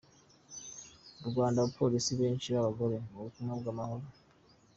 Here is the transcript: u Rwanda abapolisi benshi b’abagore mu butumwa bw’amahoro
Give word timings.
u 1.23 1.25
Rwanda 1.29 1.57
abapolisi 1.59 2.11
benshi 2.21 2.47
b’abagore 2.53 2.95
mu 3.09 3.17
butumwa 3.25 3.53
bw’amahoro 3.61 4.05